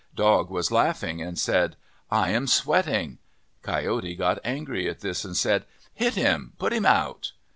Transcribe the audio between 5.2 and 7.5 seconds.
and said, "Hit him! Put him out!"